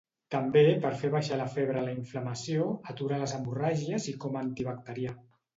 També 0.35 0.61
per 0.85 0.91
fer 1.01 1.11
abaixar 1.11 1.37
la 1.41 1.45
febre 1.57 1.83
la 1.89 1.93
inflamació, 1.97 2.65
aturar 2.95 3.23
les 3.25 3.37
hemorràgies 3.41 4.11
i 4.15 4.19
com 4.25 4.41
antibacterià. 4.45 5.19